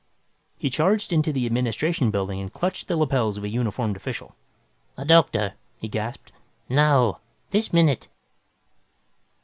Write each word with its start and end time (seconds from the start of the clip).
He 0.57 0.71
charged 0.71 1.13
into 1.13 1.31
the 1.31 1.45
administration 1.45 2.09
building 2.09 2.39
and 2.41 2.51
clutched 2.51 2.87
the 2.87 2.97
lapels 2.97 3.37
of 3.37 3.43
a 3.43 3.49
uniformed 3.49 3.95
official. 3.95 4.35
"A 4.97 5.05
doctor!" 5.05 5.53
he 5.77 5.87
gasped. 5.87 6.31
"Now! 6.67 7.19
This 7.51 7.71
minute!" 7.71 8.07